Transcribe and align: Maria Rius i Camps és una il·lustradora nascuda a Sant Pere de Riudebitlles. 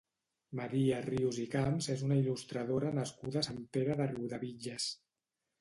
Maria 0.59 1.01
Rius 1.07 1.37
i 1.43 1.45
Camps 1.57 1.89
és 1.95 2.01
una 2.09 2.17
il·lustradora 2.21 2.91
nascuda 3.01 3.43
a 3.43 3.47
Sant 3.49 3.63
Pere 3.79 4.01
de 4.01 4.11
Riudebitlles. 4.15 4.93